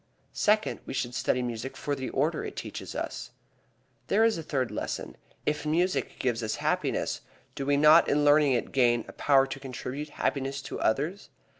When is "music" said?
1.43-1.77, 5.63-6.17